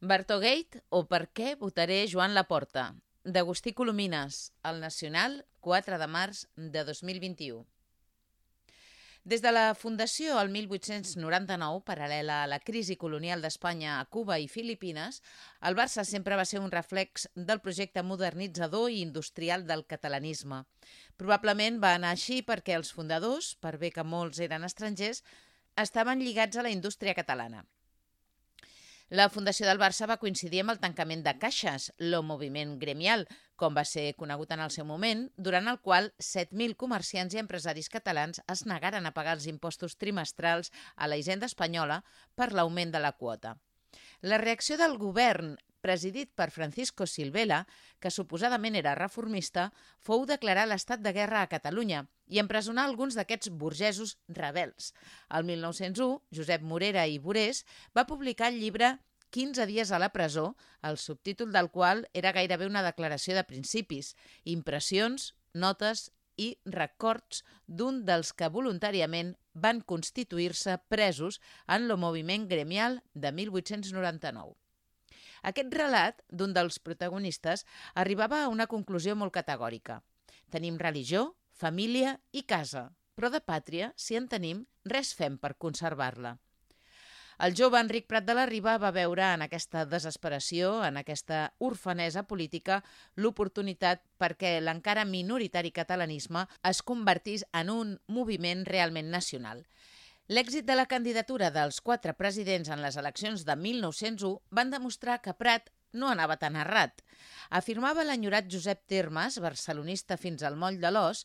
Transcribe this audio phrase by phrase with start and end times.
[0.00, 2.90] Bartogate o per què votaré Joan Laporta,
[3.24, 7.64] d'Agustí Colomines, al Nacional, 4 de març de 2021.
[9.24, 14.48] Des de la fundació al 1899, paral·lela a la crisi colonial d'Espanya a Cuba i
[14.52, 15.22] Filipines,
[15.62, 20.66] el Barça sempre va ser un reflex del projecte modernitzador i industrial del catalanisme.
[21.16, 25.24] Probablement va anar així perquè els fundadors, per bé que molts eren estrangers,
[25.74, 27.64] estaven lligats a la indústria catalana.
[29.08, 33.20] La fundació del Barça va coincidir amb el tancament de caixes, el moviment gremial,
[33.54, 37.88] com va ser conegut en el seu moment, durant el qual 7.000 comerciants i empresaris
[37.88, 42.00] catalans es negaren a pagar els impostos trimestrals a la hisenda espanyola
[42.34, 43.54] per l'augment de la quota.
[44.22, 45.54] La reacció del govern
[45.86, 47.62] presidit per Francisco Silvela,
[48.02, 49.70] que suposadament era reformista,
[50.02, 54.92] fou declarar l'estat de guerra a Catalunya i empresonar alguns d'aquests burgesos rebels.
[55.30, 57.62] El 1901, Josep Morera i Borés
[57.94, 58.96] va publicar el llibre
[59.36, 64.14] 15 dies a la presó, el subtítol del qual era gairebé una declaració de principis,
[64.44, 73.02] impressions, notes i records d'un dels que voluntàriament van constituir-se presos en el moviment gremial
[73.14, 74.65] de 1899.
[75.46, 77.62] Aquest relat d'un dels protagonistes
[77.94, 80.00] arribava a una conclusió molt categòrica.
[80.50, 86.34] Tenim religió, família i casa, però de pàtria, si en tenim, res fem per conservar-la.
[87.46, 92.22] El jove Enric Prat de la Riba va veure en aquesta desesperació, en aquesta orfanesa
[92.24, 92.78] política,
[93.20, 99.66] l'oportunitat perquè l'encara minoritari catalanisme es convertís en un moviment realment nacional.
[100.26, 105.34] L'èxit de la candidatura dels quatre presidents en les eleccions de 1901 van demostrar que
[105.38, 107.04] Prat no anava tan errat.
[107.54, 111.22] Afirmava l'enyorat Josep Termes, barcelonista fins al moll de l'os,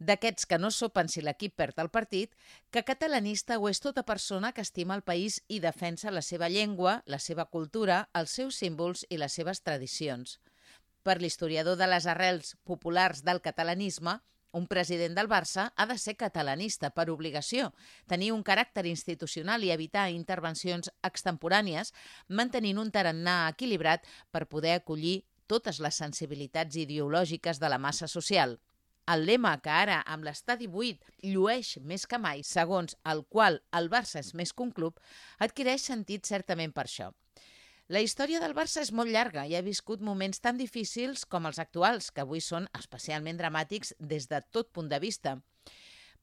[0.00, 2.32] d'aquests que no sopen si l'equip perd el partit,
[2.72, 7.02] que catalanista ho és tota persona que estima el país i defensa la seva llengua,
[7.04, 10.38] la seva cultura, els seus símbols i les seves tradicions.
[11.04, 16.16] Per l'historiador de les arrels populars del catalanisme, un president del Barça ha de ser
[16.16, 17.72] catalanista per obligació,
[18.06, 21.92] tenir un caràcter institucional i evitar intervencions extemporànies,
[22.28, 28.58] mantenint un tarannà equilibrat per poder acollir totes les sensibilitats ideològiques de la massa social.
[29.08, 33.88] El lema que ara, amb l'estadi buit, llueix més que mai, segons el qual el
[33.88, 35.00] Barça és més que un club,
[35.40, 37.08] adquireix sentit certament per això.
[37.88, 41.56] La història del Barça és molt llarga i ha viscut moments tan difícils com els
[41.62, 45.38] actuals, que avui són especialment dramàtics des de tot punt de vista.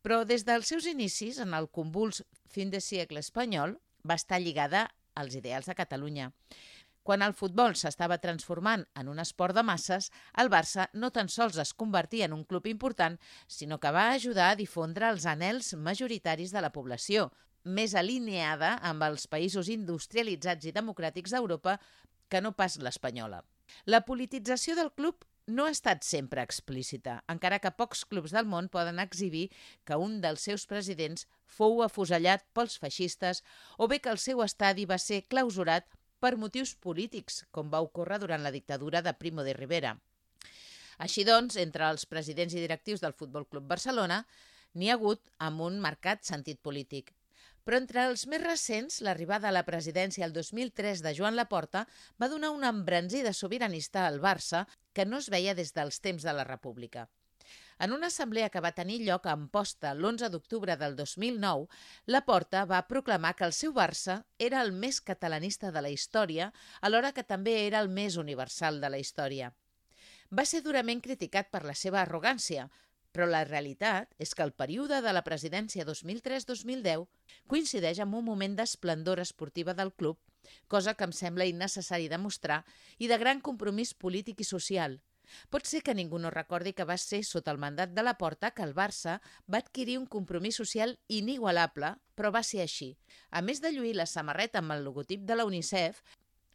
[0.06, 2.22] Però des dels seus inicis, en el convuls
[2.54, 3.74] fin de segle espanyol,
[4.06, 4.84] va estar lligada
[5.16, 6.28] als ideals de Catalunya.
[7.02, 11.58] Quan el futbol s'estava transformant en un esport de masses, el Barça no tan sols
[11.58, 16.54] es convertia en un club important, sinó que va ajudar a difondre els anels majoritaris
[16.54, 17.32] de la població,
[17.66, 21.80] més alineada amb els països industrialitzats i democràtics d'Europa
[22.30, 23.44] que no pas l'espanyola.
[23.86, 28.70] La politització del club no ha estat sempre explícita, encara que pocs clubs del món
[28.74, 29.50] poden exhibir
[29.86, 33.44] que un dels seus presidents fou afusellat pels feixistes
[33.78, 35.86] o bé que el seu estadi va ser clausurat
[36.20, 39.94] per motius polítics, com va ocórrer durant la dictadura de Primo de Rivera.
[40.98, 44.24] Així doncs, entre els presidents i directius del Futbol Club Barcelona
[44.74, 47.14] n'hi ha hagut amb un marcat sentit polític.
[47.66, 51.88] Però entre els més recents, l'arribada a la presidència el 2003 de Joan Laporta
[52.22, 56.34] va donar una embranzida sobiranista al Barça que no es veia des dels temps de
[56.38, 57.08] la República.
[57.80, 61.66] En una assemblea que va tenir lloc a Amposta l'11 d'octubre del 2009,
[62.06, 66.52] Laporta va proclamar que el seu Barça era el més catalanista de la història,
[66.82, 69.52] alhora que també era el més universal de la història.
[70.32, 72.70] Va ser durament criticat per la seva arrogància,
[73.16, 77.06] però la realitat és que el període de la presidència 2003-2010
[77.48, 80.20] coincideix amb un moment d'esplendor esportiva del club,
[80.68, 82.66] cosa que em sembla innecessari demostrar,
[83.00, 85.00] i de gran compromís polític i social.
[85.50, 88.52] Pot ser que ningú no recordi que va ser sota el mandat de la Porta
[88.52, 89.16] que el Barça
[89.52, 92.92] va adquirir un compromís social inigualable, però va ser així.
[93.32, 96.04] A més de lluir la samarreta amb el logotip de la UNICEF,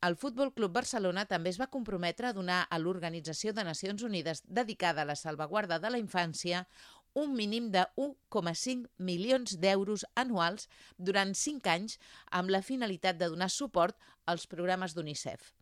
[0.03, 4.41] el Futbol Club Barcelona també es va comprometre a donar a l'Organització de Nacions Unides
[4.49, 6.65] dedicada a la salvaguarda de la infància
[7.13, 11.99] un mínim de 1,5 milions d'euros anuals durant 5 anys
[12.31, 15.53] amb la finalitat de donar suport als programes d'UNICEF.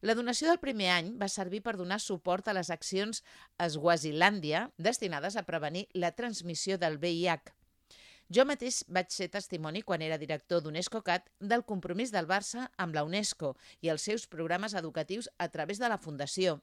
[0.00, 3.24] La donació del primer any va servir per donar suport a les accions
[3.58, 7.50] a Swazilàndia destinades a prevenir la transmissió del VIH,
[8.30, 13.04] jo mateix vaig ser testimoni, quan era director d'UNESCO-CAT, del compromís del Barça amb la
[13.04, 16.60] UNESCO i els seus programes educatius a través de la Fundació.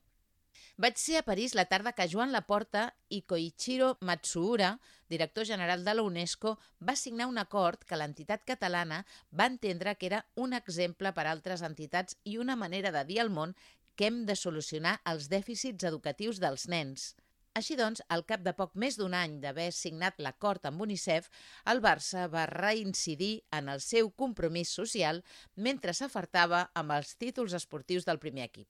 [0.77, 4.77] Vaig ser a París la tarda que Joan Laporta i Koichiro Matsuura,
[5.09, 10.09] director general de la UNESCO, va signar un acord que l'entitat catalana va entendre que
[10.09, 13.55] era un exemple per a altres entitats i una manera de dir al món
[13.97, 17.15] que hem de solucionar els dèficits educatius dels nens.
[17.57, 21.30] Així doncs, al cap de poc més d'un any d'haver signat l'acord amb UNICEF,
[21.71, 25.24] el Barça va reincidir en el seu compromís social
[25.68, 28.68] mentre s'afartava amb els títols esportius del primer equip.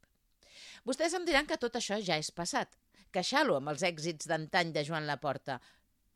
[0.87, 2.77] Vostès em diran que tot això ja és passat,
[3.11, 5.59] que xalo amb els èxits d'antany de Joan Laporta,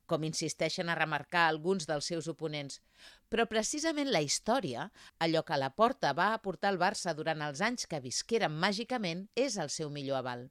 [0.07, 2.79] com insisteixen a remarcar alguns dels seus oponents.
[3.27, 4.87] Però precisament la història,
[5.19, 9.59] allò que la Porta va aportar al Barça durant els anys que visqueren màgicament, és
[9.59, 10.49] el seu millor aval.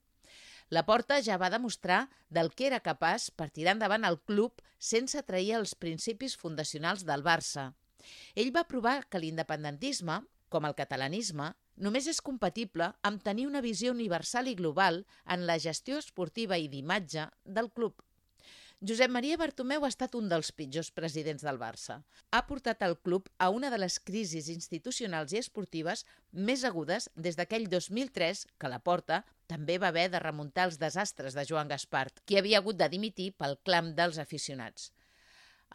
[0.70, 5.22] La Porta ja va demostrar del que era capaç per tirar endavant el club sense
[5.26, 7.72] trair els principis fundacionals del Barça.
[8.38, 11.48] Ell va provar que l'independentisme, com el catalanisme,
[11.86, 16.70] només és compatible amb tenir una visió universal i global en la gestió esportiva i
[16.70, 17.98] d'imatge del club.
[18.80, 21.98] Josep Maria Bartomeu ha estat un dels pitjors presidents del Barça.
[22.32, 27.36] Ha portat el club a una de les crisis institucionals i esportives més agudes des
[27.36, 29.18] d'aquell 2003 que la porta
[29.52, 33.34] també va haver de remuntar els desastres de Joan Gaspart, qui havia hagut de dimitir
[33.36, 34.94] pel clam dels aficionats.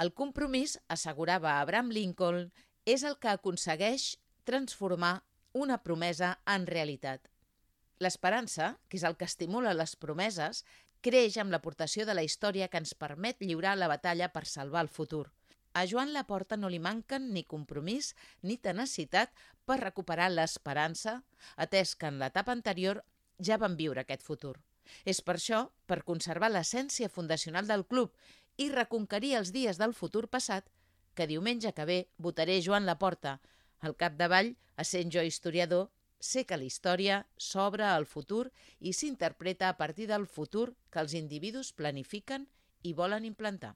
[0.01, 2.49] El compromís, assegurava Abraham Lincoln,
[2.89, 4.15] és el que aconsegueix
[4.49, 5.19] transformar
[5.53, 7.29] una promesa en realitat.
[8.03, 10.65] L'esperança, que és el que estimula les promeses,
[11.05, 14.89] creix amb l'aportació de la història que ens permet lliurar la batalla per salvar el
[14.89, 15.27] futur.
[15.77, 19.33] A Joan Laporta no li manquen ni compromís ni tenacitat
[19.69, 21.19] per recuperar l'esperança,
[21.57, 23.03] atès que en l'etapa anterior
[23.37, 24.55] ja van viure aquest futur.
[25.05, 28.15] És per això, per conservar l'essència fundacional del club
[28.57, 30.69] i reconquerir els dies del futur passat,
[31.13, 33.39] que diumenge que ve votaré Joan Laporta,
[33.81, 35.89] al capdavall, essent jo historiador,
[36.19, 41.13] sé que la història s'obre al futur i s'interpreta a partir del futur que els
[41.13, 42.47] individus planifiquen
[42.83, 43.75] i volen implantar.